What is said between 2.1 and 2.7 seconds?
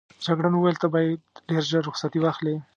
واخلې.